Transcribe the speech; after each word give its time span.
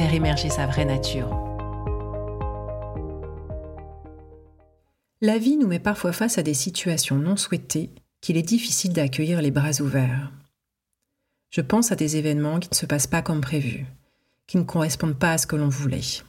faire 0.00 0.14
émerger 0.14 0.48
sa 0.48 0.66
vraie 0.66 0.86
nature. 0.86 1.28
La 5.20 5.36
vie 5.36 5.58
nous 5.58 5.66
met 5.66 5.78
parfois 5.78 6.12
face 6.12 6.38
à 6.38 6.42
des 6.42 6.54
situations 6.54 7.16
non 7.16 7.36
souhaitées 7.36 7.90
qu'il 8.22 8.38
est 8.38 8.42
difficile 8.42 8.94
d'accueillir 8.94 9.42
les 9.42 9.50
bras 9.50 9.82
ouverts. 9.82 10.32
Je 11.50 11.60
pense 11.60 11.92
à 11.92 11.96
des 11.96 12.16
événements 12.16 12.60
qui 12.60 12.70
ne 12.70 12.76
se 12.76 12.86
passent 12.86 13.08
pas 13.08 13.20
comme 13.20 13.42
prévu, 13.42 13.84
qui 14.46 14.56
ne 14.56 14.62
correspondent 14.62 15.18
pas 15.18 15.32
à 15.32 15.38
ce 15.38 15.46
que 15.46 15.56
l'on 15.56 15.68
voulait, 15.68 16.22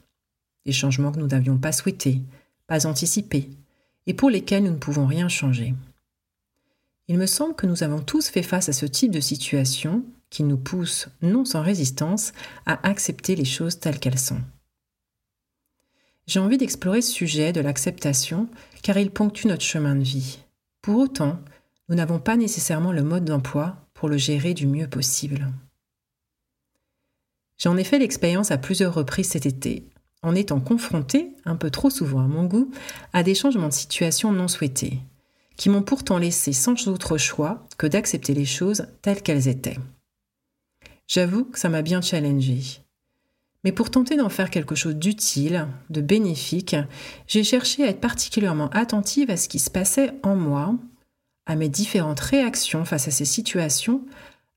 des 0.66 0.74
changements 0.74 1.14
que 1.14 1.20
nous 1.20 1.28
n'avions 1.28 1.58
pas 1.58 1.72
souhaités, 1.72 2.20
pas 2.68 2.86
anticipés, 2.86 3.52
et 4.06 4.14
pour 4.14 4.30
lesquels 4.30 4.66
nous 4.66 4.72
ne 4.72 4.76
pouvons 4.76 5.06
rien 5.06 5.30
changer. 5.30 5.74
Il 7.08 7.18
me 7.18 7.26
semble 7.26 7.56
que 7.56 7.68
nous 7.68 7.84
avons 7.84 8.02
tous 8.02 8.28
fait 8.28 8.44
face 8.44 8.68
à 8.68 8.74
ce 8.74 8.86
type 8.86 9.12
de 9.12 9.22
situation 9.22 10.04
qui 10.32 10.44
nous 10.44 10.58
pousse, 10.58 11.10
non 11.22 11.46
sans 11.46 11.62
résistance, 11.62 12.34
à 12.66 12.88
accepter 12.88 13.36
les 13.36 13.46
choses 13.46 13.80
telles 13.80 14.00
qu'elles 14.00 14.18
sont. 14.18 14.42
J'ai 16.26 16.40
envie 16.40 16.58
d'explorer 16.58 17.02
ce 17.02 17.12
sujet 17.12 17.54
de 17.54 17.62
l'acceptation 17.62 18.48
car 18.82 18.98
il 18.98 19.12
ponctue 19.12 19.48
notre 19.48 19.64
chemin 19.64 19.96
de 19.96 20.04
vie. 20.04 20.40
Pour 20.82 20.98
autant, 20.98 21.40
nous 21.90 21.96
n'avons 21.96 22.20
pas 22.20 22.38
nécessairement 22.38 22.94
le 22.94 23.04
mode 23.04 23.26
d'emploi 23.26 23.76
pour 23.94 24.10
le 24.10 24.18
gérer 24.18 24.54
du 24.54 24.66
mieux 24.66 24.88
possible. 24.88 25.52
J'en 27.58 27.78
ai 27.78 27.84
fait 27.84 28.00
l'expérience 28.00 28.50
à 28.50 28.58
plusieurs 28.58 28.94
reprises 28.94 29.30
cet 29.30 29.46
été, 29.46 29.86
en 30.24 30.34
étant 30.34 30.60
confronté, 30.60 31.36
un 31.46 31.56
peu 31.56 31.70
trop 31.70 31.90
souvent 31.90 32.22
à 32.22 32.28
mon 32.28 32.46
goût, 32.46 32.72
à 33.14 33.24
des 33.24 33.36
changements 33.36 33.68
de 33.68 33.74
situation 33.74 34.32
non 34.32 34.48
souhaités, 34.48 35.00
qui 35.58 35.70
m'ont 35.70 35.84
pourtant 35.84 36.18
laissé 36.18 36.54
sans 36.54 36.88
autre 36.88 37.18
choix 37.18 37.68
que 37.78 37.88
d'accepter 37.88 38.34
les 38.34 38.46
choses 38.46 38.88
telles 39.02 39.22
qu'elles 39.22 39.48
étaient. 39.48 39.78
J'avoue 41.12 41.44
que 41.44 41.60
ça 41.60 41.68
m'a 41.68 41.82
bien 41.82 42.00
challengé. 42.00 42.62
Mais 43.66 43.74
pour 43.74 43.92
tenter 43.92 44.16
d'en 44.16 44.30
faire 44.30 44.50
quelque 44.50 44.76
chose 44.76 44.96
d'utile, 44.96 45.68
de 45.90 46.00
bénéfique, 46.00 46.78
j'ai 47.28 47.44
cherché 47.44 47.84
à 47.84 47.88
être 47.88 48.00
particulièrement 48.00 48.70
attentive 48.70 49.30
à 49.30 49.36
ce 49.36 49.50
qui 49.50 49.60
se 49.60 49.70
passait 49.70 50.14
en 50.24 50.38
moi, 50.38 50.74
à 51.46 51.58
mes 51.58 51.68
différentes 51.68 52.22
réactions 52.22 52.86
face 52.86 53.10
à 53.10 53.12
ces 53.12 53.26
situations, 53.26 54.06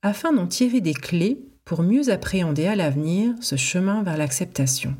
afin 0.03 0.33
d'en 0.33 0.47
tirer 0.47 0.81
des 0.81 0.95
clés 0.95 1.45
pour 1.65 1.83
mieux 1.83 2.09
appréhender 2.09 2.67
à 2.67 2.77
l'avenir 2.77 3.35
ce 3.41 3.57
chemin 3.57 4.05
vers 4.05 4.17
l'acceptation. 4.17 4.95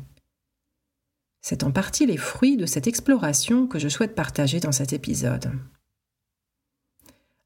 C'est 1.41 1.63
en 1.63 1.71
partie 1.71 2.05
les 2.05 2.17
fruits 2.17 2.57
de 2.57 2.65
cette 2.65 2.87
exploration 2.87 3.65
que 3.65 3.79
je 3.79 3.87
souhaite 3.87 4.13
partager 4.13 4.59
dans 4.59 4.73
cet 4.73 4.91
épisode. 4.91 5.53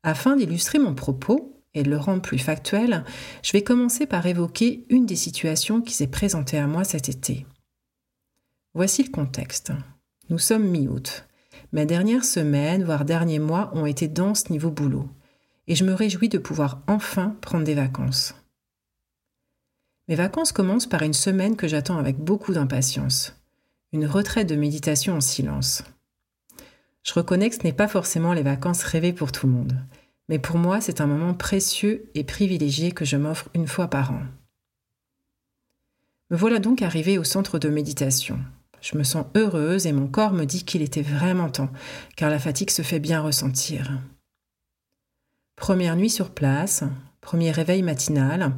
Afin 0.01 0.35
d'illustrer 0.35 0.79
mon 0.79 0.95
propos, 0.95 1.58
et 1.73 1.84
le 1.84 1.98
rendre 1.98 2.22
plus 2.22 2.39
factuel, 2.39 3.03
je 3.44 3.52
vais 3.52 3.64
commencer 3.64 4.06
par 4.06 4.25
évoquer 4.25 4.86
une 4.89 5.06
des 5.06 5.16
situations 5.16 5.81
qui 5.81 5.94
s'est 5.94 6.08
présentée 6.08 6.58
à 6.58 6.67
moi 6.67 6.84
cet 6.84 7.09
été. 7.09 7.45
Voici 8.73 9.03
le 9.03 9.09
contexte. 9.09 9.72
Nous 10.30 10.40
sommes 10.40 10.67
mi-août. 10.67 11.25
Mes 11.72 11.86
dernières 11.86 12.25
semaines, 12.25 12.84
voire 12.84 13.06
derniers 13.06 13.40
mois, 13.40 13.72
ont 13.75 13.85
été 13.85 14.08
denses 14.08 14.50
niveau 14.50 14.72
boulot, 14.72 15.08
et 15.68 15.75
je 15.75 15.85
me 15.85 15.94
réjouis 15.94 16.29
de 16.29 16.38
pouvoir 16.38 16.81
enfin 16.88 17.35
prendre 17.41 17.63
des 17.63 17.75
vacances. 17.75 18.35
Mes 20.08 20.16
vacances 20.16 20.52
commencent 20.52 20.88
par 20.88 21.03
une 21.03 21.13
semaine 21.13 21.56
que 21.56 21.68
j'attends 21.68 22.00
avec 22.00 22.18
beaucoup 22.18 22.53
d'impatience, 22.53 23.35
une 23.91 24.08
retraite 24.08 24.50
de 24.50 24.56
méditation 24.56 25.16
en 25.16 25.22
silence. 25.22 25.84
Je 27.03 27.13
reconnais 27.13 27.50
que 27.50 27.56
ce 27.56 27.63
n'est 27.63 27.74
pas 27.74 27.88
forcément 27.88 28.34
les 28.34 28.41
vacances 28.41 28.84
rêvées 28.84 29.13
pour 29.13 29.31
tout 29.31 29.46
le 29.46 29.53
monde, 29.53 29.78
mais 30.29 30.40
pour 30.40 30.57
moi, 30.57 30.79
c'est 30.79 31.01
un 31.01 31.07
moment 31.07 31.34
précieux 31.34 32.09
et 32.13 32.23
privilégié 32.23 32.91
que 32.91 33.03
je 33.03 33.17
m'offre 33.17 33.50
une 33.56 33.67
fois 33.67 33.88
par 33.88 34.12
an. 34.12 34.22
Me 36.29 36.38
voilà 36.38 36.59
donc 36.59 36.84
arrivée 36.84 37.17
au 37.17 37.23
centre 37.23 37.57
de 37.57 37.69
méditation. 37.69 38.40
Je 38.81 38.97
me 38.97 39.03
sens 39.03 39.25
heureuse 39.35 39.88
et 39.88 39.91
mon 39.91 40.07
corps 40.07 40.34
me 40.34 40.45
dit 40.45 40.63
qu'il 40.63 40.84
était 40.84 41.01
vraiment 41.01 41.50
temps, 41.50 41.72
car 42.16 42.29
la 42.29 42.40
fatigue 42.40 42.69
se 42.69 42.84
fait 42.84 43.00
bien 43.00 43.22
ressentir. 43.22 43.91
Première 45.56 45.95
nuit 45.95 46.12
sur 46.12 46.29
place, 46.29 46.84
premier 47.19 47.51
réveil 47.51 47.81
matinal, 47.81 48.53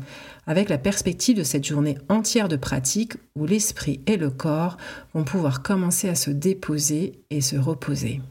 avec 0.45 0.69
la 0.69 0.77
perspective 0.77 1.37
de 1.37 1.43
cette 1.43 1.65
journée 1.65 1.97
entière 2.09 2.49
de 2.49 2.57
pratique 2.57 3.13
où 3.35 3.45
l'esprit 3.45 4.01
et 4.05 4.17
le 4.17 4.29
corps 4.29 4.77
vont 5.13 5.23
pouvoir 5.23 5.63
commencer 5.63 6.09
à 6.09 6.15
se 6.15 6.29
déposer 6.29 7.23
et 7.29 7.41
se 7.41 7.55
reposer. 7.55 8.21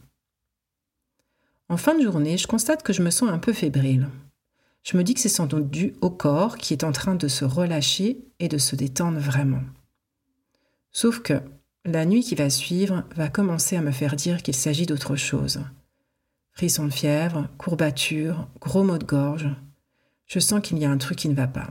En 1.71 1.77
fin 1.77 1.95
de 1.95 2.03
journée, 2.03 2.37
je 2.37 2.49
constate 2.49 2.83
que 2.83 2.93
je 2.93 3.01
me 3.01 3.11
sens 3.11 3.31
un 3.31 3.39
peu 3.39 3.53
fébrile. 3.53 4.09
Je 4.83 4.97
me 4.97 5.05
dis 5.05 5.15
que 5.15 5.21
c'est 5.21 5.29
sans 5.29 5.47
doute 5.47 5.71
dû 5.71 5.95
au 6.01 6.11
corps 6.11 6.59
qui 6.59 6.73
est 6.73 6.83
en 6.83 6.91
train 6.91 7.15
de 7.15 7.29
se 7.29 7.45
relâcher 7.45 8.19
et 8.41 8.49
de 8.49 8.59
se 8.59 8.75
détendre 8.75 9.21
vraiment. 9.21 9.63
Sauf 10.91 11.21
que 11.21 11.41
la 11.85 12.07
nuit 12.07 12.25
qui 12.25 12.35
va 12.35 12.51
suivre 12.51 13.05
va 13.15 13.29
commencer 13.29 13.77
à 13.77 13.83
me 13.83 13.93
faire 13.93 14.17
dire 14.17 14.43
qu'il 14.43 14.57
s'agit 14.57 14.85
d'autre 14.85 15.15
chose. 15.15 15.61
Frisson 16.51 16.87
de 16.87 16.93
fièvre, 16.93 17.47
courbature, 17.57 18.49
gros 18.61 18.83
maux 18.83 18.99
de 18.99 19.05
gorge. 19.05 19.49
Je 20.27 20.41
sens 20.41 20.61
qu'il 20.61 20.79
y 20.79 20.85
a 20.85 20.91
un 20.91 20.99
truc 20.99 21.19
qui 21.19 21.29
ne 21.29 21.37
va 21.37 21.47
pas. 21.47 21.71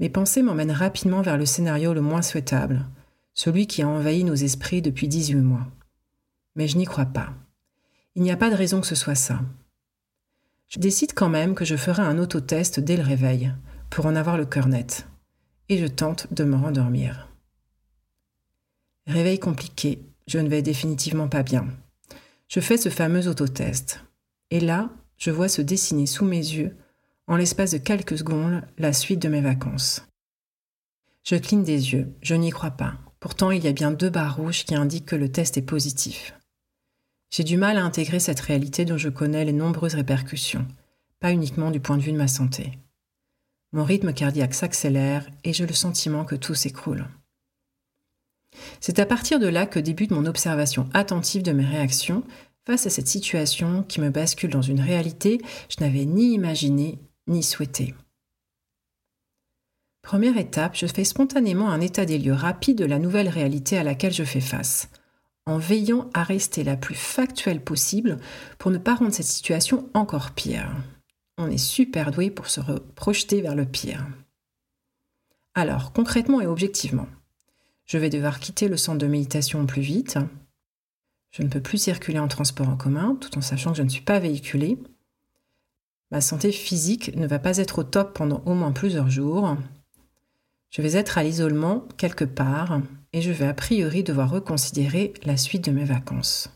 Mes 0.00 0.10
pensées 0.10 0.42
m'emmènent 0.42 0.70
rapidement 0.70 1.22
vers 1.22 1.38
le 1.38 1.46
scénario 1.46 1.94
le 1.94 2.02
moins 2.02 2.20
souhaitable, 2.20 2.84
celui 3.32 3.66
qui 3.66 3.80
a 3.80 3.88
envahi 3.88 4.22
nos 4.22 4.34
esprits 4.34 4.82
depuis 4.82 5.08
18 5.08 5.36
mois. 5.36 5.66
Mais 6.56 6.68
je 6.68 6.76
n'y 6.76 6.84
crois 6.84 7.06
pas. 7.06 7.32
Il 8.16 8.22
n'y 8.22 8.30
a 8.30 8.36
pas 8.36 8.50
de 8.50 8.54
raison 8.54 8.80
que 8.80 8.86
ce 8.86 8.94
soit 8.94 9.16
ça. 9.16 9.40
Je 10.68 10.78
décide 10.78 11.14
quand 11.14 11.28
même 11.28 11.54
que 11.54 11.64
je 11.64 11.76
ferai 11.76 12.02
un 12.02 12.18
autotest 12.18 12.78
dès 12.78 12.96
le 12.96 13.02
réveil, 13.02 13.52
pour 13.90 14.06
en 14.06 14.14
avoir 14.14 14.36
le 14.36 14.46
cœur 14.46 14.68
net, 14.68 15.06
et 15.68 15.78
je 15.78 15.86
tente 15.86 16.32
de 16.32 16.44
me 16.44 16.56
rendormir. 16.56 17.28
Réveil 19.06 19.38
compliqué, 19.38 20.00
je 20.28 20.38
ne 20.38 20.48
vais 20.48 20.62
définitivement 20.62 21.28
pas 21.28 21.42
bien. 21.42 21.66
Je 22.48 22.60
fais 22.60 22.76
ce 22.76 22.88
fameux 22.88 23.26
autotest, 23.26 24.00
et 24.50 24.60
là, 24.60 24.90
je 25.18 25.30
vois 25.30 25.48
se 25.48 25.62
dessiner 25.62 26.06
sous 26.06 26.24
mes 26.24 26.36
yeux, 26.36 26.76
en 27.26 27.36
l'espace 27.36 27.72
de 27.72 27.78
quelques 27.78 28.18
secondes, 28.18 28.62
la 28.78 28.92
suite 28.92 29.20
de 29.20 29.28
mes 29.28 29.40
vacances. 29.40 30.06
Je 31.24 31.36
cligne 31.36 31.64
des 31.64 31.92
yeux, 31.92 32.14
je 32.20 32.34
n'y 32.34 32.50
crois 32.50 32.70
pas. 32.70 32.94
Pourtant, 33.18 33.50
il 33.50 33.64
y 33.64 33.68
a 33.68 33.72
bien 33.72 33.90
deux 33.90 34.10
barres 34.10 34.36
rouges 34.36 34.64
qui 34.64 34.74
indiquent 34.74 35.06
que 35.06 35.16
le 35.16 35.32
test 35.32 35.56
est 35.56 35.62
positif. 35.62 36.34
J'ai 37.36 37.42
du 37.42 37.56
mal 37.56 37.78
à 37.78 37.84
intégrer 37.84 38.20
cette 38.20 38.38
réalité 38.38 38.84
dont 38.84 38.96
je 38.96 39.08
connais 39.08 39.44
les 39.44 39.52
nombreuses 39.52 39.96
répercussions, 39.96 40.68
pas 41.18 41.32
uniquement 41.32 41.72
du 41.72 41.80
point 41.80 41.96
de 41.96 42.02
vue 42.02 42.12
de 42.12 42.16
ma 42.16 42.28
santé. 42.28 42.78
Mon 43.72 43.82
rythme 43.82 44.12
cardiaque 44.12 44.54
s'accélère 44.54 45.28
et 45.42 45.52
j'ai 45.52 45.66
le 45.66 45.74
sentiment 45.74 46.24
que 46.24 46.36
tout 46.36 46.54
s'écroule. 46.54 47.08
C'est 48.78 49.00
à 49.00 49.04
partir 49.04 49.40
de 49.40 49.48
là 49.48 49.66
que 49.66 49.80
débute 49.80 50.12
mon 50.12 50.26
observation 50.26 50.88
attentive 50.94 51.42
de 51.42 51.50
mes 51.50 51.64
réactions 51.64 52.22
face 52.68 52.86
à 52.86 52.90
cette 52.90 53.08
situation 53.08 53.82
qui 53.82 54.00
me 54.00 54.10
bascule 54.10 54.50
dans 54.50 54.62
une 54.62 54.80
réalité 54.80 55.40
je 55.68 55.82
n'avais 55.82 56.04
ni 56.04 56.34
imaginée 56.34 57.00
ni 57.26 57.42
souhaitée. 57.42 57.96
Première 60.02 60.36
étape, 60.36 60.76
je 60.76 60.86
fais 60.86 61.02
spontanément 61.02 61.70
un 61.70 61.80
état 61.80 62.04
des 62.04 62.18
lieux 62.18 62.32
rapide 62.32 62.78
de 62.78 62.84
la 62.84 63.00
nouvelle 63.00 63.28
réalité 63.28 63.76
à 63.76 63.82
laquelle 63.82 64.12
je 64.12 64.22
fais 64.22 64.40
face, 64.40 64.88
en 65.46 65.58
veillant 65.58 66.08
à 66.14 66.22
rester 66.22 66.64
la 66.64 66.76
plus 66.76 66.94
factuelle 66.94 67.62
possible 67.62 68.18
pour 68.58 68.70
ne 68.70 68.78
pas 68.78 68.94
rendre 68.94 69.12
cette 69.12 69.26
situation 69.26 69.88
encore 69.94 70.30
pire. 70.30 70.74
On 71.36 71.50
est 71.50 71.58
super 71.58 72.10
doué 72.10 72.30
pour 72.30 72.48
se 72.48 72.60
projeter 72.94 73.42
vers 73.42 73.54
le 73.54 73.66
pire. 73.66 74.06
Alors, 75.54 75.92
concrètement 75.92 76.40
et 76.40 76.46
objectivement, 76.46 77.08
je 77.86 77.98
vais 77.98 78.10
devoir 78.10 78.40
quitter 78.40 78.68
le 78.68 78.76
centre 78.76 78.98
de 78.98 79.06
méditation 79.06 79.66
plus 79.66 79.82
vite. 79.82 80.18
Je 81.30 81.42
ne 81.42 81.48
peux 81.48 81.60
plus 81.60 81.78
circuler 81.78 82.18
en 82.18 82.28
transport 82.28 82.68
en 82.68 82.76
commun 82.76 83.16
tout 83.20 83.36
en 83.36 83.40
sachant 83.40 83.72
que 83.72 83.78
je 83.78 83.82
ne 83.82 83.88
suis 83.88 84.02
pas 84.02 84.18
véhiculée. 84.18 84.78
Ma 86.10 86.20
santé 86.20 86.52
physique 86.52 87.14
ne 87.16 87.26
va 87.26 87.38
pas 87.38 87.58
être 87.58 87.80
au 87.80 87.84
top 87.84 88.16
pendant 88.16 88.42
au 88.46 88.54
moins 88.54 88.72
plusieurs 88.72 89.10
jours. 89.10 89.56
Je 90.70 90.80
vais 90.80 90.92
être 90.92 91.18
à 91.18 91.24
l'isolement 91.24 91.86
quelque 91.96 92.24
part 92.24 92.80
et 93.14 93.22
je 93.22 93.30
vais 93.30 93.46
a 93.46 93.54
priori 93.54 94.02
devoir 94.02 94.28
reconsidérer 94.28 95.14
la 95.22 95.36
suite 95.36 95.64
de 95.64 95.70
mes 95.70 95.84
vacances. 95.84 96.50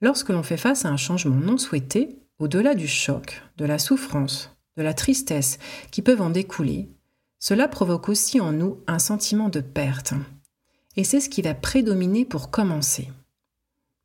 Lorsque 0.00 0.30
l'on 0.30 0.42
fait 0.42 0.56
face 0.56 0.86
à 0.86 0.88
un 0.88 0.96
changement 0.96 1.36
non 1.36 1.58
souhaité, 1.58 2.18
au-delà 2.38 2.74
du 2.74 2.88
choc, 2.88 3.42
de 3.58 3.66
la 3.66 3.78
souffrance, 3.78 4.56
de 4.78 4.82
la 4.82 4.94
tristesse 4.94 5.58
qui 5.90 6.00
peuvent 6.00 6.22
en 6.22 6.30
découler, 6.30 6.88
cela 7.38 7.68
provoque 7.68 8.08
aussi 8.08 8.40
en 8.40 8.52
nous 8.52 8.80
un 8.86 8.98
sentiment 8.98 9.50
de 9.50 9.60
perte. 9.60 10.14
Et 10.96 11.04
c'est 11.04 11.20
ce 11.20 11.28
qui 11.28 11.42
va 11.42 11.54
prédominer 11.54 12.24
pour 12.24 12.50
commencer. 12.50 13.10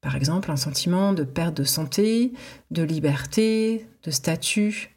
Par 0.02 0.18
exemple, 0.18 0.52
un 0.52 0.58
sentiment 0.58 1.14
de 1.14 1.24
perte 1.24 1.56
de 1.56 1.64
santé, 1.64 2.34
de 2.70 2.84
liberté, 2.84 3.88
de 4.04 4.12
statut, 4.12 4.94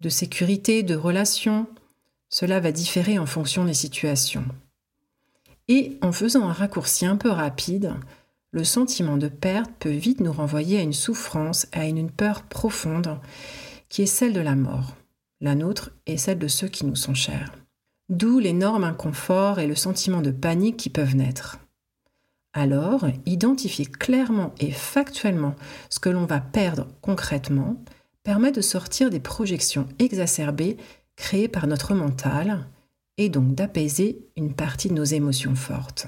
de 0.00 0.08
sécurité, 0.08 0.84
de 0.84 0.94
relation. 0.94 1.66
Cela 2.28 2.60
va 2.60 2.70
différer 2.70 3.18
en 3.18 3.26
fonction 3.26 3.64
des 3.64 3.74
situations. 3.74 4.44
Et 5.68 5.98
en 6.02 6.12
faisant 6.12 6.48
un 6.48 6.52
raccourci 6.52 7.06
un 7.06 7.16
peu 7.16 7.30
rapide, 7.30 7.94
le 8.52 8.64
sentiment 8.64 9.16
de 9.16 9.28
perte 9.28 9.70
peut 9.80 9.90
vite 9.90 10.20
nous 10.20 10.32
renvoyer 10.32 10.78
à 10.78 10.82
une 10.82 10.92
souffrance, 10.92 11.66
à 11.72 11.86
une 11.86 12.10
peur 12.10 12.42
profonde, 12.42 13.18
qui 13.88 14.02
est 14.02 14.06
celle 14.06 14.32
de 14.32 14.40
la 14.40 14.54
mort. 14.54 14.94
La 15.40 15.54
nôtre 15.54 15.90
est 16.06 16.16
celle 16.16 16.38
de 16.38 16.48
ceux 16.48 16.68
qui 16.68 16.86
nous 16.86 16.96
sont 16.96 17.14
chers. 17.14 17.52
D'où 18.08 18.38
l'énorme 18.38 18.84
inconfort 18.84 19.58
et 19.58 19.66
le 19.66 19.74
sentiment 19.74 20.20
de 20.20 20.30
panique 20.30 20.76
qui 20.76 20.90
peuvent 20.90 21.16
naître. 21.16 21.58
Alors, 22.52 23.06
identifier 23.26 23.86
clairement 23.86 24.54
et 24.60 24.70
factuellement 24.70 25.56
ce 25.90 25.98
que 25.98 26.10
l'on 26.10 26.24
va 26.24 26.40
perdre 26.40 26.86
concrètement 27.00 27.76
permet 28.22 28.52
de 28.52 28.60
sortir 28.60 29.10
des 29.10 29.20
projections 29.20 29.88
exacerbées 29.98 30.76
créées 31.16 31.48
par 31.48 31.66
notre 31.66 31.94
mental 31.94 32.66
et 33.18 33.28
donc 33.28 33.54
d'apaiser 33.54 34.26
une 34.36 34.54
partie 34.54 34.88
de 34.88 34.94
nos 34.94 35.04
émotions 35.04 35.54
fortes. 35.54 36.06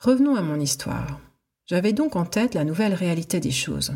Revenons 0.00 0.36
à 0.36 0.42
mon 0.42 0.60
histoire. 0.60 1.20
J'avais 1.66 1.92
donc 1.92 2.16
en 2.16 2.26
tête 2.26 2.54
la 2.54 2.64
nouvelle 2.64 2.94
réalité 2.94 3.40
des 3.40 3.50
choses, 3.50 3.94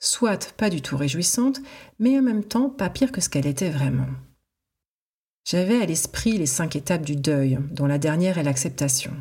soit 0.00 0.52
pas 0.54 0.70
du 0.70 0.82
tout 0.82 0.96
réjouissante, 0.96 1.60
mais 1.98 2.18
en 2.18 2.22
même 2.22 2.44
temps 2.44 2.68
pas 2.68 2.90
pire 2.90 3.12
que 3.12 3.20
ce 3.20 3.28
qu'elle 3.28 3.46
était 3.46 3.70
vraiment. 3.70 4.08
J'avais 5.44 5.80
à 5.80 5.86
l'esprit 5.86 6.38
les 6.38 6.46
cinq 6.46 6.74
étapes 6.74 7.04
du 7.04 7.16
deuil, 7.16 7.58
dont 7.70 7.86
la 7.86 7.98
dernière 7.98 8.38
est 8.38 8.42
l'acceptation 8.42 9.12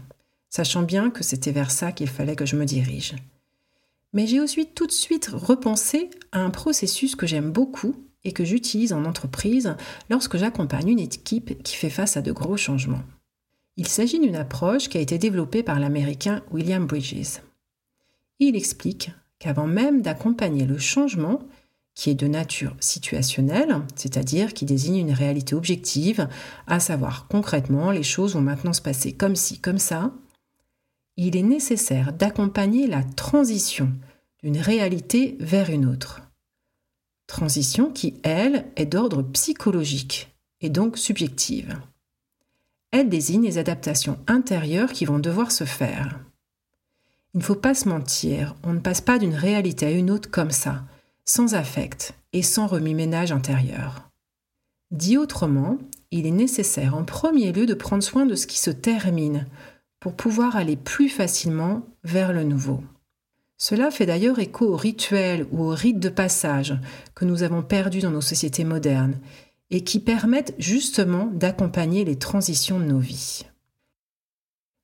sachant 0.53 0.83
bien 0.83 1.09
que 1.09 1.23
c'était 1.23 1.51
vers 1.51 1.71
ça 1.71 1.91
qu'il 1.91 2.07
fallait 2.07 2.35
que 2.35 2.45
je 2.45 2.55
me 2.55 2.65
dirige. 2.65 3.15
Mais 4.13 4.27
j'ai 4.27 4.39
aussi 4.39 4.67
tout 4.67 4.85
de 4.85 4.91
suite 4.91 5.31
repensé 5.33 6.11
à 6.31 6.41
un 6.41 6.51
processus 6.51 7.15
que 7.15 7.25
j'aime 7.25 7.49
beaucoup 7.49 7.95
et 8.23 8.31
que 8.31 8.45
j'utilise 8.45 8.93
en 8.93 9.05
entreprise 9.05 9.75
lorsque 10.09 10.37
j'accompagne 10.37 10.89
une 10.89 10.99
équipe 10.99 11.61
qui 11.63 11.75
fait 11.75 11.89
face 11.89 12.17
à 12.17 12.21
de 12.21 12.31
gros 12.31 12.57
changements. 12.57 13.03
Il 13.75 13.87
s'agit 13.87 14.19
d'une 14.19 14.35
approche 14.35 14.87
qui 14.87 14.97
a 14.97 15.01
été 15.01 15.17
développée 15.17 15.63
par 15.63 15.79
l'Américain 15.79 16.43
William 16.51 16.85
Bridges. 16.85 17.41
Il 18.39 18.55
explique 18.55 19.11
qu'avant 19.39 19.67
même 19.67 20.01
d'accompagner 20.01 20.65
le 20.65 20.77
changement, 20.77 21.39
qui 21.95 22.09
est 22.09 22.15
de 22.15 22.27
nature 22.27 22.75
situationnelle, 22.79 23.81
c'est-à-dire 23.95 24.53
qui 24.53 24.65
désigne 24.65 24.97
une 24.97 25.11
réalité 25.11 25.53
objective, 25.55 26.27
à 26.67 26.79
savoir 26.79 27.27
concrètement 27.27 27.91
les 27.91 28.03
choses 28.03 28.33
vont 28.33 28.41
maintenant 28.41 28.73
se 28.73 28.81
passer 28.81 29.11
comme 29.11 29.35
ci, 29.35 29.59
comme 29.59 29.77
ça, 29.77 30.11
il 31.17 31.35
est 31.35 31.43
nécessaire 31.43 32.13
d'accompagner 32.13 32.87
la 32.87 33.03
transition 33.03 33.91
d'une 34.41 34.57
réalité 34.57 35.37
vers 35.39 35.69
une 35.69 35.85
autre. 35.85 36.22
Transition 37.27 37.91
qui, 37.91 38.15
elle, 38.23 38.65
est 38.75 38.85
d'ordre 38.85 39.23
psychologique 39.23 40.35
et 40.61 40.69
donc 40.69 40.97
subjective. 40.97 41.79
Elle 42.91 43.09
désigne 43.09 43.43
les 43.43 43.57
adaptations 43.57 44.19
intérieures 44.27 44.91
qui 44.91 45.05
vont 45.05 45.19
devoir 45.19 45.51
se 45.51 45.63
faire. 45.63 46.19
Il 47.33 47.39
ne 47.39 47.43
faut 47.43 47.55
pas 47.55 47.73
se 47.73 47.89
mentir, 47.89 48.55
on 48.63 48.73
ne 48.73 48.79
passe 48.79 49.01
pas 49.01 49.17
d'une 49.17 49.33
réalité 49.33 49.87
à 49.87 49.91
une 49.91 50.11
autre 50.11 50.29
comme 50.29 50.51
ça, 50.51 50.83
sans 51.25 51.55
affect 51.55 52.13
et 52.33 52.43
sans 52.43 52.67
remis-ménage 52.67 53.31
intérieur. 53.31 54.09
Dit 54.91 55.17
autrement, 55.17 55.79
il 56.11 56.27
est 56.27 56.31
nécessaire 56.31 56.95
en 56.95 57.03
premier 57.03 57.51
lieu 57.51 57.65
de 57.65 57.73
prendre 57.73 58.03
soin 58.03 58.27
de 58.27 58.35
ce 58.35 58.45
qui 58.45 58.59
se 58.59 58.69
termine, 58.69 59.47
pour 59.99 60.15
pouvoir 60.15 60.57
aller 60.57 60.75
plus 60.75 61.09
facilement 61.09 61.81
vers 62.03 62.33
le 62.33 62.43
nouveau. 62.43 62.83
Cela 63.57 63.91
fait 63.91 64.05
d'ailleurs 64.05 64.39
écho 64.39 64.65
aux 64.65 64.77
rituels 64.77 65.47
ou 65.51 65.63
aux 65.63 65.75
rites 65.75 65.99
de 65.99 66.09
passage 66.09 66.75
que 67.15 67.25
nous 67.25 67.43
avons 67.43 67.63
perdus 67.63 68.01
dans 68.01 68.11
nos 68.11 68.21
sociétés 68.21 68.63
modernes 68.63 69.19
et 69.69 69.83
qui 69.83 69.99
permettent 69.99 70.55
justement 70.59 71.27
d'accompagner 71.27 72.05
les 72.05 72.17
transitions 72.17 72.79
de 72.79 72.85
nos 72.85 72.99
vies. 72.99 73.43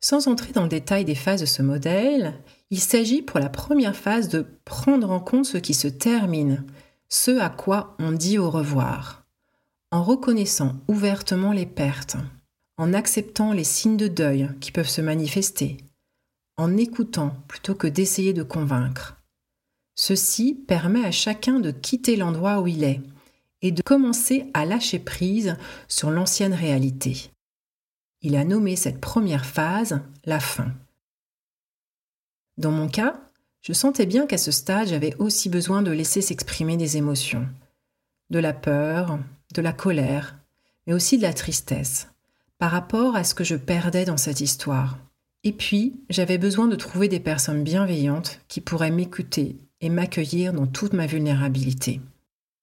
Sans 0.02 0.28
entrer 0.28 0.54
dans 0.54 0.64
le 0.64 0.70
détail 0.70 1.04
des 1.04 1.16
phases 1.16 1.42
de 1.42 1.46
ce 1.46 1.62
modèle, 1.62 2.34
il 2.70 2.80
s'agit 2.80 3.22
pour 3.22 3.40
la 3.40 3.50
première 3.50 3.96
phase 3.96 4.30
de 4.30 4.46
prendre 4.64 5.12
en 5.12 5.20
compte 5.20 5.46
ce 5.46 5.58
qui 5.58 5.74
se 5.74 5.88
termine, 5.88 6.64
ce 7.10 7.38
à 7.40 7.50
quoi 7.50 7.96
on 8.00 8.12
dit 8.12 8.38
au 8.38 8.50
revoir, 8.50 9.26
en 9.92 10.04
reconnaissant 10.04 10.76
ouvertement 10.88 11.52
les 11.52 11.66
pertes, 11.66 12.16
en 12.78 12.94
acceptant 12.94 13.52
les 13.52 13.66
signes 13.66 13.98
de 13.98 14.08
deuil 14.08 14.50
qui 14.62 14.72
peuvent 14.72 14.88
se 14.88 15.02
manifester, 15.02 15.78
en 16.60 16.76
écoutant 16.76 17.34
plutôt 17.48 17.74
que 17.74 17.88
d'essayer 17.88 18.34
de 18.34 18.44
convaincre. 18.44 19.18
Ceci 19.96 20.56
permet 20.68 21.06
à 21.06 21.12
chacun 21.12 21.62
de 21.62 21.72
quitter 21.72 22.18
l'endroit 22.18 22.60
où 22.60 22.68
il 22.68 22.84
est 22.84 23.00
et 23.62 23.72
de 23.72 23.82
commencer 23.82 24.50
à 24.54 24.66
lâcher 24.66 25.00
prise 25.00 25.56
sur 25.88 26.12
l'ancienne 26.12 26.54
réalité. 26.54 27.32
Il 28.22 28.36
a 28.36 28.44
nommé 28.44 28.76
cette 28.76 29.00
première 29.00 29.46
phase 29.46 30.02
la 30.26 30.42
fin. 30.42 30.74
Dans 32.58 32.72
mon 32.72 32.90
cas, 32.90 33.22
je 33.62 33.72
sentais 33.72 34.06
bien 34.06 34.28
qu'à 34.28 34.38
ce 34.38 34.52
stade, 34.52 34.90
j'avais 34.90 35.16
aussi 35.16 35.48
besoin 35.48 35.82
de 35.82 35.92
laisser 35.92 36.22
s'exprimer 36.22 36.76
des 36.76 36.98
émotions, 36.98 37.48
de 38.32 38.40
la 38.40 38.54
peur, 38.54 39.18
de 39.54 39.62
la 39.62 39.72
colère, 39.72 40.38
mais 40.86 40.94
aussi 40.94 41.18
de 41.18 41.24
la 41.24 41.34
tristesse 41.34 42.10
par 42.58 42.72
rapport 42.72 43.16
à 43.16 43.24
ce 43.24 43.34
que 43.34 43.46
je 43.46 43.56
perdais 43.56 44.04
dans 44.04 44.18
cette 44.18 44.42
histoire. 44.42 44.98
Et 45.44 45.54
puis, 45.54 45.94
j'avais 46.10 46.38
besoin 46.38 46.68
de 46.68 46.76
trouver 46.76 47.08
des 47.08 47.20
personnes 47.20 47.64
bienveillantes 47.64 48.42
qui 48.48 48.60
pourraient 48.60 48.92
m'écouter 48.92 49.56
et 49.82 49.90
m'accueillir 49.90 50.54
dans 50.54 50.68
toute 50.68 50.94
ma 50.94 51.06
vulnérabilité. 51.06 52.02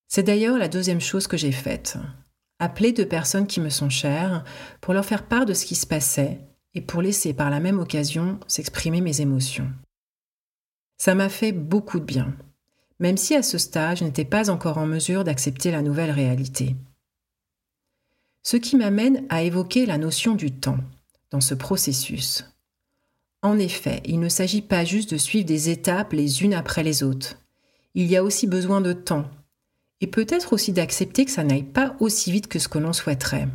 C'est 0.09 0.23
d'ailleurs 0.23 0.59
la 0.59 0.69
deuxième 0.69 1.01
chose 1.01 1.27
que 1.27 1.37
j'ai 1.37 1.53
faite. 1.53 1.97
Appeler 2.59 2.93
deux 2.93 3.07
personnes 3.07 3.47
qui 3.47 3.61
me 3.61 3.71
sont 3.71 3.91
chères 3.91 4.45
pour 4.81 4.95
leur 4.95 5.05
faire 5.05 5.27
part 5.27 5.47
de 5.47 5.55
ce 5.55 5.65
qui 5.65 5.75
se 5.75 5.87
passait 5.87 6.41
et 6.75 6.81
pour 6.81 7.03
laisser 7.03 7.33
par 7.33 7.51
la 7.51 7.61
même 7.61 7.81
occasion 7.81 8.39
s'exprimer 8.47 9.01
mes 9.01 9.21
émotions. 9.21 9.71
Ça 10.99 11.15
m'a 11.15 11.29
fait 11.29 11.53
beaucoup 11.53 11.99
de 11.99 12.05
bien, 12.05 12.35
même 12.99 13.17
si 13.17 13.35
à 13.35 13.43
ce 13.43 13.59
stade 13.59 13.99
je 13.99 14.05
n'étais 14.05 14.25
pas 14.25 14.51
encore 14.51 14.79
en 14.79 14.87
mesure 14.87 15.25
d'accepter 15.25 15.71
la 15.71 15.83
nouvelle 15.83 16.11
réalité. 16.11 16.77
Ce 18.43 18.57
qui 18.57 18.77
m'amène 18.77 19.25
à 19.29 19.43
évoquer 19.43 19.87
la 19.87 19.99
notion 19.99 20.35
du 20.35 20.53
temps 20.53 20.79
dans 21.31 21.41
ce 21.41 21.55
processus. 21.55 22.45
En 23.43 23.59
effet, 23.59 24.03
il 24.05 24.19
ne 24.19 24.29
s'agit 24.29 24.63
pas 24.63 24.85
juste 24.85 25.13
de 25.13 25.17
suivre 25.17 25.47
des 25.47 25.71
étapes 25.71 26.13
les 26.13 26.43
unes 26.43 26.55
après 26.55 26.83
les 26.83 27.03
autres. 27.03 27.39
Il 27.95 28.07
y 28.07 28.17
a 28.17 28.25
aussi 28.25 28.47
besoin 28.47 28.81
de 28.81 28.93
temps, 28.93 29.27
et 30.01 30.07
peut-être 30.07 30.53
aussi 30.53 30.73
d'accepter 30.73 31.25
que 31.25 31.31
ça 31.31 31.45
n'aille 31.45 31.63
pas 31.63 31.97
aussi 32.01 32.33
vite 32.33 32.49
que 32.49 32.59
ce 32.59 32.69
que 32.69 32.79
l'on 32.79 32.93
souhaiterait. 32.93 33.49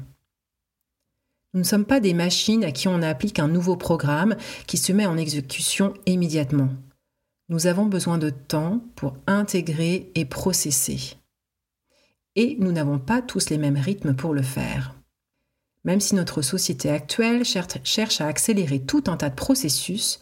Nous 1.53 1.59
ne 1.59 1.65
sommes 1.65 1.85
pas 1.85 1.99
des 1.99 2.13
machines 2.13 2.63
à 2.63 2.71
qui 2.71 2.87
on 2.87 3.01
applique 3.01 3.39
un 3.39 3.49
nouveau 3.49 3.75
programme 3.75 4.37
qui 4.67 4.77
se 4.77 4.93
met 4.93 5.05
en 5.05 5.17
exécution 5.17 5.93
immédiatement. 6.05 6.69
Nous 7.49 7.67
avons 7.67 7.85
besoin 7.85 8.17
de 8.17 8.29
temps 8.29 8.81
pour 8.95 9.17
intégrer 9.27 10.09
et 10.15 10.23
processer 10.23 11.17
et 12.35 12.55
nous 12.59 12.71
n'avons 12.71 12.99
pas 12.99 13.21
tous 13.21 13.49
les 13.49 13.57
mêmes 13.57 13.77
rythmes 13.77 14.15
pour 14.15 14.33
le 14.33 14.41
faire. 14.41 14.95
Même 15.83 15.99
si 15.99 16.15
notre 16.15 16.41
société 16.41 16.89
actuelle 16.89 17.43
cherche 17.43 18.21
à 18.21 18.27
accélérer 18.27 18.79
tout 18.79 19.03
un 19.07 19.17
tas 19.17 19.29
de 19.29 19.35
processus, 19.35 20.19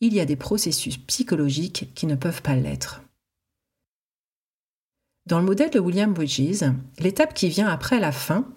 il 0.00 0.14
y 0.14 0.20
a 0.20 0.24
des 0.24 0.36
processus 0.36 0.96
psychologiques 0.96 1.92
qui 1.94 2.06
ne 2.06 2.14
peuvent 2.14 2.42
pas 2.42 2.56
l'être. 2.56 3.02
Dans 5.26 5.38
le 5.38 5.44
modèle 5.44 5.70
de 5.70 5.78
William 5.78 6.12
Bridges, 6.12 6.64
l'étape 6.98 7.34
qui 7.34 7.48
vient 7.48 7.68
après 7.68 8.00
la 8.00 8.10
fin 8.10 8.48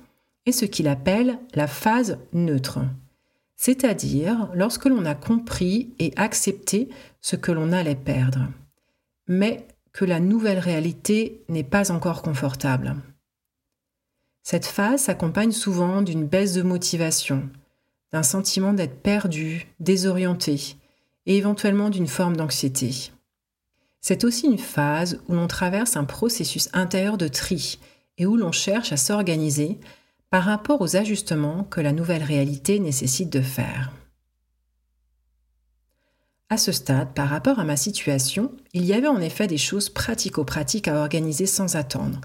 est 0.46 0.52
ce 0.52 0.66
qu'il 0.66 0.88
appelle 0.88 1.38
la 1.54 1.68
phase 1.68 2.18
neutre, 2.34 2.80
c'est-à-dire 3.56 4.50
lorsque 4.54 4.86
l'on 4.86 5.06
a 5.06 5.16
compris 5.16 5.94
et 6.00 6.14
accepté 6.16 6.90
ce 7.22 7.36
que 7.36 7.52
l'on 7.52 7.72
allait 7.72 7.96
perdre. 7.96 8.48
Mais 9.28 9.68
que 9.92 10.06
la 10.06 10.20
nouvelle 10.20 10.60
réalité 10.60 11.44
n'est 11.48 11.64
pas 11.64 11.92
encore 11.92 12.22
confortable. 12.22 12.96
Cette 14.46 14.68
phase 14.68 15.02
s'accompagne 15.02 15.52
souvent 15.52 16.04
d'une 16.04 16.28
baisse 16.28 16.54
de 16.54 16.62
motivation, 16.62 17.50
d'un 18.14 18.22
sentiment 18.22 18.74
d'être 18.74 19.02
perdu, 19.02 19.66
désorienté, 19.80 20.76
et 21.26 21.36
éventuellement 21.36 21.90
d'une 21.90 22.06
forme 22.06 22.38
d'anxiété. 22.38 23.12
C'est 24.02 24.24
aussi 24.24 24.46
une 24.46 24.60
phase 24.60 25.20
où 25.28 25.34
l'on 25.34 25.48
traverse 25.48 25.98
un 25.98 26.04
processus 26.04 26.70
intérieur 26.74 27.18
de 27.18 27.28
tri 27.28 27.80
et 28.20 28.28
où 28.28 28.38
l'on 28.38 28.52
cherche 28.52 28.92
à 28.92 28.98
s'organiser 28.98 29.80
par 30.30 30.44
rapport 30.44 30.80
aux 30.80 30.96
ajustements 30.96 31.64
que 31.64 31.82
la 31.82 31.92
nouvelle 31.92 32.24
réalité 32.24 32.78
nécessite 32.80 33.32
de 33.32 33.42
faire. 33.42 33.92
À 36.50 36.58
ce 36.58 36.72
stade, 36.72 37.16
par 37.16 37.30
rapport 37.30 37.58
à 37.58 37.64
ma 37.64 37.78
situation, 37.78 38.52
il 38.74 38.86
y 38.86 38.94
avait 38.94 39.08
en 39.08 39.22
effet 39.22 39.48
des 39.48 39.58
choses 39.58 39.90
pratico-pratiques 39.90 40.88
à 40.88 41.00
organiser 41.00 41.48
sans 41.48 41.76
attendre. 41.76 42.22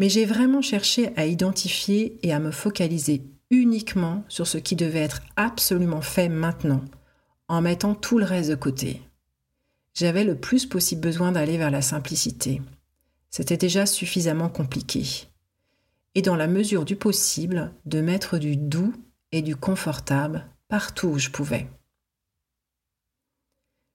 Mais 0.00 0.08
j'ai 0.08 0.24
vraiment 0.24 0.62
cherché 0.62 1.14
à 1.16 1.26
identifier 1.26 2.18
et 2.22 2.32
à 2.32 2.40
me 2.40 2.52
focaliser 2.52 3.22
uniquement 3.50 4.24
sur 4.28 4.46
ce 4.46 4.56
qui 4.56 4.74
devait 4.74 5.00
être 5.00 5.20
absolument 5.36 6.00
fait 6.00 6.30
maintenant, 6.30 6.82
en 7.48 7.60
mettant 7.60 7.94
tout 7.94 8.18
le 8.18 8.24
reste 8.24 8.48
de 8.48 8.54
côté. 8.54 9.02
J'avais 9.92 10.24
le 10.24 10.36
plus 10.36 10.64
possible 10.64 11.02
besoin 11.02 11.32
d'aller 11.32 11.58
vers 11.58 11.70
la 11.70 11.82
simplicité. 11.82 12.62
C'était 13.28 13.58
déjà 13.58 13.84
suffisamment 13.84 14.48
compliqué. 14.48 15.04
Et 16.14 16.22
dans 16.22 16.36
la 16.36 16.46
mesure 16.46 16.86
du 16.86 16.96
possible, 16.96 17.70
de 17.84 18.00
mettre 18.00 18.38
du 18.38 18.56
doux 18.56 18.94
et 19.32 19.42
du 19.42 19.54
confortable 19.54 20.46
partout 20.68 21.08
où 21.08 21.18
je 21.18 21.28
pouvais. 21.28 21.68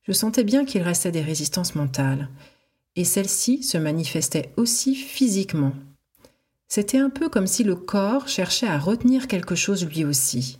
Je 0.03 0.11
sentais 0.11 0.43
bien 0.43 0.65
qu'il 0.65 0.83
restait 0.83 1.11
des 1.11 1.23
résistances 1.23 1.73
mentales, 1.73 2.29
et 2.95 3.05
celles-ci 3.05 3.63
se 3.63 3.79
manifestaient 3.79 4.53
aussi 4.55 4.93
physiquement. 4.93 5.73
C'était 6.67 6.97
un 6.97 7.09
peu 7.09 7.29
comme 7.29 7.47
si 7.47 7.63
le 7.63 7.75
corps 7.75 8.27
cherchait 8.27 8.67
à 8.67 8.79
retenir 8.79 9.27
quelque 9.27 9.55
chose 9.55 9.85
lui 9.85 10.03
aussi, 10.03 10.59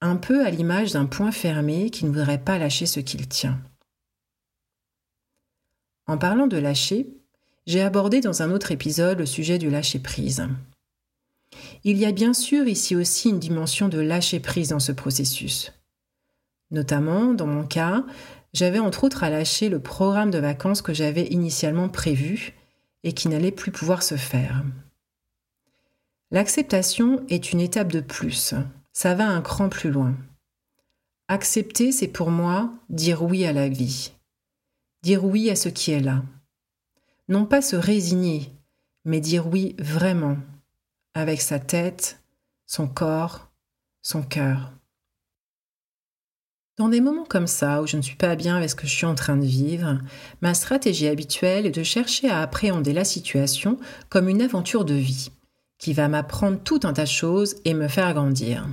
un 0.00 0.16
peu 0.16 0.44
à 0.44 0.50
l'image 0.50 0.92
d'un 0.92 1.06
point 1.06 1.32
fermé 1.32 1.90
qui 1.90 2.04
ne 2.04 2.10
voudrait 2.10 2.42
pas 2.42 2.58
lâcher 2.58 2.86
ce 2.86 3.00
qu'il 3.00 3.28
tient. 3.28 3.60
En 6.06 6.16
parlant 6.16 6.46
de 6.46 6.56
lâcher, 6.56 7.08
j'ai 7.66 7.82
abordé 7.82 8.20
dans 8.20 8.42
un 8.42 8.50
autre 8.50 8.72
épisode 8.72 9.18
le 9.18 9.26
sujet 9.26 9.58
du 9.58 9.68
lâcher-prise. 9.68 10.48
Il 11.84 11.98
y 11.98 12.06
a 12.06 12.12
bien 12.12 12.32
sûr 12.32 12.66
ici 12.66 12.96
aussi 12.96 13.28
une 13.28 13.38
dimension 13.38 13.88
de 13.88 13.98
lâcher-prise 13.98 14.70
dans 14.70 14.80
ce 14.80 14.92
processus. 14.92 15.72
Notamment, 16.70 17.34
dans 17.34 17.46
mon 17.46 17.64
cas, 17.64 18.04
j'avais 18.54 18.78
entre 18.78 19.04
autres 19.04 19.24
à 19.24 19.30
lâcher 19.30 19.68
le 19.68 19.80
programme 19.80 20.30
de 20.30 20.38
vacances 20.38 20.82
que 20.82 20.94
j'avais 20.94 21.26
initialement 21.26 21.88
prévu 21.88 22.54
et 23.04 23.12
qui 23.12 23.28
n'allait 23.28 23.52
plus 23.52 23.70
pouvoir 23.70 24.02
se 24.02 24.16
faire. 24.16 24.64
L'acceptation 26.30 27.24
est 27.30 27.52
une 27.52 27.60
étape 27.60 27.90
de 27.90 28.00
plus, 28.00 28.54
ça 28.92 29.14
va 29.14 29.26
un 29.26 29.40
cran 29.40 29.70
plus 29.70 29.90
loin. 29.90 30.14
Accepter, 31.28 31.90
c'est 31.90 32.08
pour 32.08 32.30
moi 32.30 32.70
dire 32.90 33.22
oui 33.22 33.46
à 33.46 33.54
la 33.54 33.70
vie, 33.70 34.12
dire 35.02 35.24
oui 35.24 35.48
à 35.48 35.56
ce 35.56 35.70
qui 35.70 35.90
est 35.90 36.00
là. 36.00 36.22
Non 37.28 37.46
pas 37.46 37.62
se 37.62 37.76
résigner, 37.76 38.52
mais 39.06 39.20
dire 39.20 39.46
oui 39.46 39.74
vraiment, 39.78 40.36
avec 41.14 41.40
sa 41.40 41.58
tête, 41.58 42.20
son 42.66 42.88
corps, 42.88 43.50
son 44.02 44.20
cœur. 44.20 44.72
Dans 46.76 46.90
des 46.90 47.00
moments 47.00 47.24
comme 47.24 47.46
ça, 47.46 47.80
où 47.80 47.86
je 47.86 47.96
ne 47.96 48.02
suis 48.02 48.16
pas 48.16 48.36
bien 48.36 48.56
avec 48.56 48.68
ce 48.68 48.74
que 48.74 48.86
je 48.86 48.94
suis 48.94 49.06
en 49.06 49.14
train 49.14 49.38
de 49.38 49.46
vivre, 49.46 49.98
ma 50.42 50.52
stratégie 50.52 51.08
habituelle 51.08 51.64
est 51.64 51.70
de 51.70 51.82
chercher 51.82 52.28
à 52.28 52.42
appréhender 52.42 52.92
la 52.92 53.06
situation 53.06 53.78
comme 54.10 54.28
une 54.28 54.42
aventure 54.42 54.84
de 54.84 54.94
vie 54.94 55.30
qui 55.78 55.92
va 55.92 56.08
m'apprendre 56.08 56.58
tout 56.62 56.80
un 56.84 56.92
tas 56.92 57.04
de 57.04 57.08
choses 57.08 57.56
et 57.64 57.74
me 57.74 57.88
faire 57.88 58.12
grandir. 58.14 58.66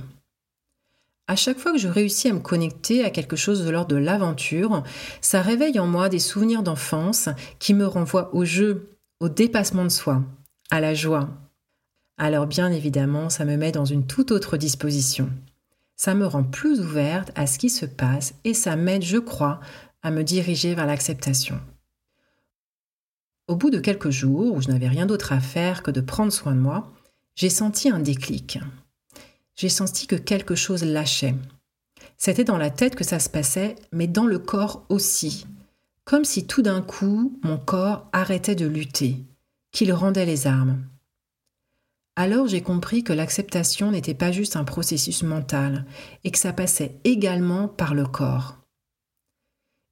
À 1.28 1.34
chaque 1.34 1.58
fois 1.58 1.72
que 1.72 1.78
je 1.78 1.88
réussis 1.88 2.28
à 2.28 2.32
me 2.32 2.40
connecter 2.40 3.04
à 3.04 3.10
quelque 3.10 3.34
chose 3.34 3.64
de 3.64 3.70
l'ordre 3.70 3.90
de 3.90 3.96
l'aventure, 3.96 4.84
ça 5.20 5.42
réveille 5.42 5.80
en 5.80 5.86
moi 5.86 6.08
des 6.08 6.20
souvenirs 6.20 6.62
d'enfance 6.62 7.28
qui 7.58 7.74
me 7.74 7.86
renvoient 7.86 8.32
au 8.34 8.44
jeu, 8.44 8.96
au 9.18 9.28
dépassement 9.28 9.84
de 9.84 9.88
soi, 9.88 10.22
à 10.70 10.80
la 10.80 10.94
joie. 10.94 11.28
Alors 12.16 12.46
bien 12.46 12.70
évidemment, 12.70 13.28
ça 13.28 13.44
me 13.44 13.56
met 13.56 13.72
dans 13.72 13.84
une 13.84 14.06
toute 14.06 14.30
autre 14.30 14.56
disposition. 14.56 15.28
Ça 15.96 16.14
me 16.14 16.26
rend 16.26 16.44
plus 16.44 16.80
ouverte 16.80 17.32
à 17.34 17.46
ce 17.46 17.58
qui 17.58 17.70
se 17.70 17.86
passe 17.86 18.34
et 18.44 18.54
ça 18.54 18.76
m'aide, 18.76 19.02
je 19.02 19.18
crois, 19.18 19.60
à 20.02 20.10
me 20.10 20.22
diriger 20.22 20.74
vers 20.74 20.86
l'acceptation. 20.86 21.60
Au 23.48 23.56
bout 23.56 23.70
de 23.70 23.78
quelques 23.78 24.10
jours, 24.10 24.54
où 24.54 24.60
je 24.60 24.68
n'avais 24.68 24.88
rien 24.88 25.06
d'autre 25.06 25.32
à 25.32 25.40
faire 25.40 25.82
que 25.82 25.90
de 25.90 26.00
prendre 26.00 26.32
soin 26.32 26.52
de 26.52 26.60
moi, 26.60 26.92
j'ai 27.36 27.50
senti 27.50 27.90
un 27.90 28.00
déclic. 28.00 28.58
J'ai 29.56 29.68
senti 29.68 30.06
que 30.06 30.16
quelque 30.16 30.54
chose 30.54 30.82
lâchait. 30.82 31.34
C'était 32.16 32.44
dans 32.44 32.56
la 32.56 32.70
tête 32.70 32.96
que 32.96 33.04
ça 33.04 33.18
se 33.18 33.28
passait, 33.28 33.76
mais 33.92 34.06
dans 34.06 34.26
le 34.26 34.38
corps 34.38 34.86
aussi. 34.88 35.46
Comme 36.04 36.24
si 36.24 36.46
tout 36.46 36.62
d'un 36.62 36.80
coup, 36.80 37.38
mon 37.42 37.58
corps 37.58 38.08
arrêtait 38.12 38.54
de 38.54 38.66
lutter, 38.66 39.18
qu'il 39.70 39.92
rendait 39.92 40.24
les 40.24 40.46
armes. 40.46 40.82
Alors 42.16 42.48
j'ai 42.48 42.62
compris 42.62 43.04
que 43.04 43.12
l'acceptation 43.12 43.90
n'était 43.90 44.14
pas 44.14 44.32
juste 44.32 44.56
un 44.56 44.64
processus 44.64 45.22
mental, 45.22 45.84
et 46.24 46.30
que 46.30 46.38
ça 46.38 46.54
passait 46.54 46.98
également 47.04 47.68
par 47.68 47.92
le 47.92 48.06
corps. 48.06 48.56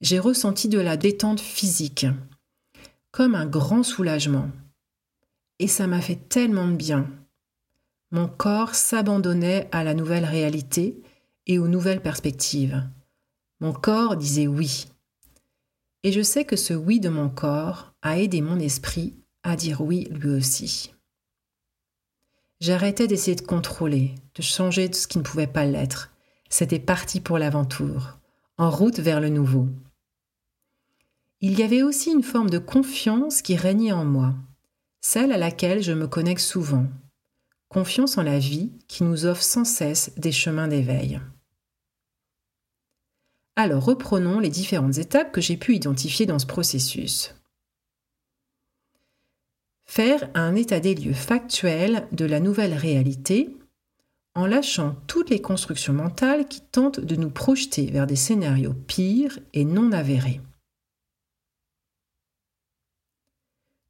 J'ai 0.00 0.18
ressenti 0.18 0.68
de 0.68 0.80
la 0.80 0.96
détente 0.96 1.40
physique, 1.40 2.06
comme 3.10 3.34
un 3.34 3.44
grand 3.44 3.82
soulagement. 3.82 4.50
Et 5.58 5.68
ça 5.68 5.86
m'a 5.86 6.00
fait 6.00 6.28
tellement 6.28 6.68
de 6.68 6.76
bien 6.76 7.06
mon 8.14 8.28
corps 8.28 8.76
s'abandonnait 8.76 9.68
à 9.73 9.83
la 9.83 9.92
nouvelle 9.92 10.25
réalité 10.25 11.02
et 11.49 11.59
aux 11.59 11.66
nouvelles 11.66 12.00
perspectives. 12.00 12.88
Mon 13.59 13.73
corps 13.73 14.16
disait 14.16 14.47
oui. 14.47 14.87
Et 16.04 16.12
je 16.12 16.23
sais 16.23 16.44
que 16.44 16.54
ce 16.54 16.75
oui 16.75 17.00
de 17.00 17.09
mon 17.09 17.28
corps 17.28 17.92
a 18.02 18.21
aidé 18.21 18.40
mon 18.40 18.61
esprit 18.61 19.14
à 19.42 19.56
dire 19.56 19.80
oui 19.80 20.06
lui 20.12 20.30
aussi. 20.30 20.94
J'arrêtais 22.61 23.09
d'essayer 23.09 23.35
de 23.35 23.40
contrôler, 23.40 24.14
de 24.37 24.42
changer 24.42 24.88
de 24.88 24.94
ce 24.94 25.09
qui 25.09 25.18
ne 25.18 25.25
pouvait 25.25 25.49
pas 25.49 25.64
l'être. 25.64 26.12
C'était 26.49 26.78
parti 26.78 27.21
pour 27.21 27.38
l'aventure, 27.38 28.21
en 28.59 28.71
route 28.71 29.00
vers 29.00 29.21
le 29.21 29.28
nouveau. 29.28 29.66
Il 31.40 31.59
y 31.59 31.64
avait 31.64 31.83
aussi 31.83 32.12
une 32.12 32.23
forme 32.23 32.50
de 32.50 32.59
confiance 32.59 33.42
qui 33.42 33.56
régnait 33.56 33.90
en 33.90 34.04
moi, 34.04 34.37
celle 35.00 35.33
à 35.33 35.37
laquelle 35.37 35.83
je 35.83 35.92
me 35.92 36.06
connecte 36.06 36.42
souvent, 36.42 36.87
confiance 37.75 38.19
en 38.19 38.23
la 38.23 38.38
vie 38.38 38.71
qui 38.87 39.02
nous 39.02 39.26
offre 39.26 39.43
sans 39.43 39.64
cesse 39.64 40.12
des 40.16 40.31
chemins 40.31 40.69
d'éveil. 40.69 41.21
Alors 43.57 43.85
reprenons 43.85 44.38
les 44.38 44.49
différentes 44.49 44.99
étapes 44.99 45.33
que 45.33 45.40
j'ai 45.40 45.57
pu 45.57 45.75
identifier 45.75 46.25
dans 46.25 46.38
ce 46.38 46.47
processus. 46.47 47.35
Faire 49.87 50.31
un 50.35 50.54
état 50.54 50.78
des 50.78 50.95
lieux 50.95 51.14
factuel 51.14 52.07
de 52.12 52.25
la 52.25 52.38
nouvelle 52.38 52.75
réalité 52.75 53.57
en 54.37 54.47
lâchant 54.47 54.95
toutes 55.09 55.31
les 55.31 55.43
constructions 55.43 55.95
mentales 55.95 56.47
qui 56.47 56.61
tentent 56.61 57.00
de 57.00 57.16
nous 57.16 57.31
projeter 57.31 57.87
vers 57.87 58.07
des 58.07 58.14
scénarios 58.14 58.75
pires 58.87 59.40
et 59.52 59.64
non 59.64 59.90
avérés. 59.90 60.40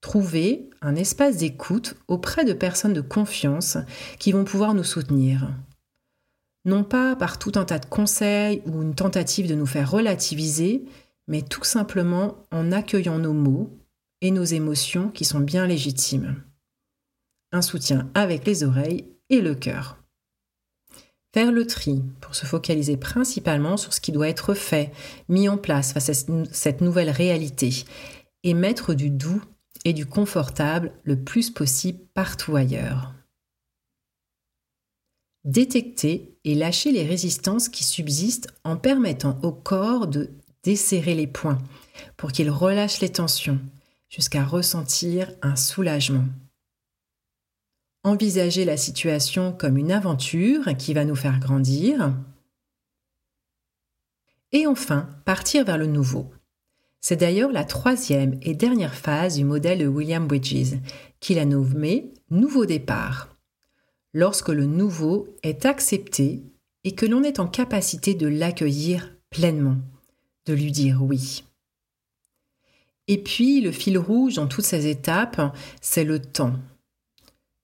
Trouver 0.04 0.68
un 0.82 0.96
espace 0.96 1.38
d'écoute 1.38 1.94
auprès 2.08 2.44
de 2.44 2.52
personnes 2.52 2.92
de 2.92 3.00
confiance 3.00 3.78
qui 4.18 4.32
vont 4.32 4.44
pouvoir 4.44 4.75
nous 4.75 4.84
soutenir. 4.84 5.50
Non 6.66 6.84
pas 6.84 7.16
par 7.16 7.38
tout 7.38 7.52
un 7.54 7.64
tas 7.64 7.78
de 7.78 7.87
conseils 7.87 8.61
ou 8.66 8.82
une 8.82 8.94
tentative 8.94 9.49
de 9.49 9.54
nous 9.54 9.64
faire 9.64 9.90
relativiser, 9.90 10.84
mais 11.26 11.40
tout 11.40 11.64
simplement 11.64 12.37
en 12.52 12.70
accueillant 12.70 13.18
nos 13.18 13.32
mots 13.32 13.70
et 14.20 14.30
nos 14.30 14.44
émotions 14.44 15.08
qui 15.08 15.25
sont 15.25 15.40
bien 15.40 15.66
légitimes. 15.66 16.37
Un 17.52 17.62
soutien 17.62 18.11
avec 18.12 18.46
les 18.46 18.62
oreilles 18.62 19.06
et 19.30 19.40
le 19.40 19.54
cœur. 19.54 19.96
Faire 21.32 21.50
le 21.50 21.66
tri 21.66 22.02
pour 22.20 22.34
se 22.34 22.44
focaliser 22.44 22.99
principalement 22.99 23.78
sur 23.78 23.94
ce 23.94 24.02
qui 24.02 24.12
doit 24.12 24.28
être 24.28 24.52
fait, 24.52 24.92
mis 25.30 25.49
en 25.49 25.56
place 25.56 25.94
face 25.94 26.11
à 26.11 26.14
cette 26.52 26.82
nouvelle 26.82 27.11
réalité, 27.11 27.84
et 28.42 28.52
mettre 28.52 28.92
du 28.92 29.08
doux 29.08 29.42
et 29.85 29.93
du 29.93 30.07
confortable 30.07 30.93
le 31.05 31.23
plus 31.23 31.50
possible 31.50 32.00
partout 32.14 32.57
ailleurs. 32.57 33.14
Détecter 35.45 36.38
et 36.45 36.55
lâcher 36.55 36.91
les 36.91 37.05
résistances 37.05 37.69
qui 37.69 37.85
subsistent 37.85 38.49
en 38.64 38.76
permettant 38.76 39.38
au 39.43 39.53
corps 39.53 40.07
de 40.07 40.31
desserrer 40.62 41.14
les 41.14 41.26
poings 41.26 41.62
pour 42.17 42.33
qu'il 42.33 42.50
relâche 42.50 43.00
les 43.00 43.12
tensions 43.12 43.61
jusqu'à 44.09 44.45
ressentir 44.45 45.31
un 45.43 45.57
soulagement. 45.57 46.25
Envisager 48.05 48.64
la 48.64 48.76
situation 48.76 49.53
comme 49.53 49.76
une 49.76 49.93
aventure 49.93 50.76
qui 50.79 50.95
va 50.95 51.05
nous 51.05 51.17
faire 51.17 51.41
grandir. 51.41 52.14
Et 54.53 54.67
enfin, 54.67 55.09
partir 55.25 55.64
vers 55.64 55.79
le 55.79 55.87
nouveau, 55.87 56.31
c'est 57.04 57.16
d'ailleurs 57.16 57.52
la 57.52 57.64
troisième 57.64 58.38
et 58.40 58.54
dernière 58.54 58.94
phase 58.94 59.37
du 59.37 59.44
modèle 59.44 59.80
de 59.80 59.87
William 59.87 60.26
Bridges, 60.26 60.78
qu'il 61.20 61.38
a 61.38 61.44
nommé 61.44 62.14
Nouveau 62.30 62.64
départ. 62.64 63.28
Lorsque 64.14 64.49
le 64.49 64.64
nouveau 64.64 65.28
est 65.42 65.66
accepté 65.66 66.42
et 66.82 66.94
que 66.94 67.04
l'on 67.04 67.23
est 67.23 67.40
en 67.40 67.46
capacité 67.46 68.14
de 68.14 68.26
l'accueillir 68.26 69.14
pleinement, 69.28 69.76
de 70.46 70.54
lui 70.54 70.73
dire 70.73 71.02
oui. 71.02 71.44
Et 73.06 73.23
puis, 73.23 73.61
le 73.61 73.70
fil 73.70 73.99
rouge 73.99 74.37
dans 74.37 74.46
toutes 74.46 74.64
ces 74.64 74.87
étapes, 74.87 75.54
c'est 75.82 76.04
le 76.04 76.23
temps. 76.23 76.54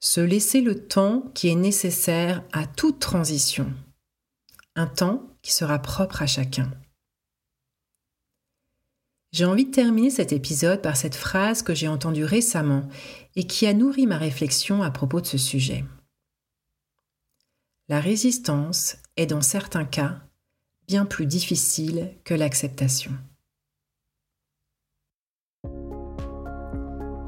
Se 0.01 0.21
laisser 0.21 0.61
le 0.61 0.87
temps 0.87 1.25
qui 1.33 1.49
est 1.49 1.55
nécessaire 1.55 2.45
à 2.53 2.67
toute 2.67 2.99
transition. 2.99 3.73
Un 4.77 4.87
temps 4.87 5.31
qui 5.41 5.55
sera 5.55 5.79
propre 5.79 6.21
à 6.21 6.27
chacun. 6.27 6.71
J'ai 9.33 9.45
envie 9.45 9.67
de 9.67 9.71
terminer 9.71 10.11
cet 10.11 10.33
épisode 10.33 10.83
par 10.83 10.97
cette 10.97 11.15
phrase 11.15 11.63
que 11.63 11.75
j'ai 11.75 11.87
entendue 11.89 12.25
récemment 12.25 12.89
et 13.37 13.47
qui 13.47 13.67
a 13.67 13.75
nourri 13.75 14.07
ma 14.07 14.19
réflexion 14.19 14.83
à 14.83 14.91
propos 14.91 15.21
de 15.21 15.27
ce 15.27 15.39
sujet. 15.39 15.85
La 17.89 18.01
résistance 18.01 18.97
est 19.17 19.27
dans 19.27 19.41
certains 19.41 19.85
cas 19.85 20.21
bien 20.89 21.05
plus 21.05 21.27
difficile 21.27 22.15
que 22.25 22.35
l'acceptation. 22.35 23.13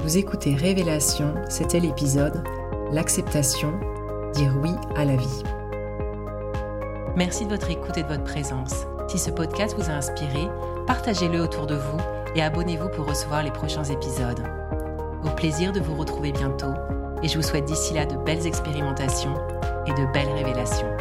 Vous 0.00 0.18
écoutez 0.18 0.56
Révélation, 0.56 1.34
c'était 1.48 1.78
l'épisode 1.78 2.42
L'acceptation, 2.90 3.78
dire 4.34 4.56
oui 4.60 4.72
à 4.96 5.04
la 5.04 5.16
vie. 5.16 5.42
Merci 7.16 7.44
de 7.44 7.50
votre 7.50 7.70
écoute 7.70 7.96
et 7.96 8.02
de 8.02 8.08
votre 8.08 8.24
présence. 8.24 8.74
Si 9.12 9.18
ce 9.18 9.30
podcast 9.30 9.76
vous 9.76 9.90
a 9.90 9.92
inspiré, 9.92 10.48
partagez-le 10.86 11.42
autour 11.42 11.66
de 11.66 11.74
vous 11.74 11.98
et 12.34 12.40
abonnez-vous 12.40 12.88
pour 12.88 13.06
recevoir 13.06 13.42
les 13.42 13.50
prochains 13.50 13.84
épisodes. 13.84 14.42
Au 15.22 15.28
plaisir 15.28 15.70
de 15.70 15.80
vous 15.80 15.94
retrouver 15.94 16.32
bientôt 16.32 16.72
et 17.22 17.28
je 17.28 17.36
vous 17.36 17.42
souhaite 17.42 17.66
d'ici 17.66 17.92
là 17.92 18.06
de 18.06 18.16
belles 18.16 18.46
expérimentations 18.46 19.34
et 19.86 19.90
de 19.90 20.10
belles 20.14 20.32
révélations. 20.32 20.91